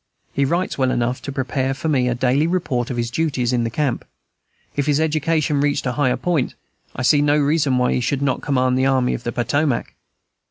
He 0.33 0.45
writes 0.45 0.79
well 0.79 0.89
enough 0.89 1.21
to 1.21 1.31
prepare 1.31 1.75
for 1.75 1.87
me 1.87 2.07
a 2.07 2.15
daily 2.15 2.47
report 2.47 2.89
of 2.89 2.97
his 2.97 3.11
duties 3.11 3.53
in 3.53 3.63
the 3.63 3.69
camp; 3.69 4.03
if 4.75 4.87
his 4.87 4.99
education 4.99 5.61
reached 5.61 5.85
a 5.85 5.91
higher 5.91 6.17
point, 6.17 6.55
I 6.95 7.03
see 7.03 7.21
no 7.21 7.37
reason 7.37 7.77
why 7.77 7.93
he 7.93 8.01
should 8.01 8.23
not 8.23 8.41
command 8.41 8.79
the 8.79 8.87
Army 8.87 9.13
of 9.13 9.21
the 9.23 9.31
Potomac. 9.31 9.93